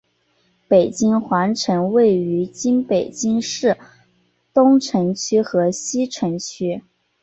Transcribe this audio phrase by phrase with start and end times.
[0.67, 3.77] 北京皇城位于今北京市
[4.51, 6.81] 东城区和西城区。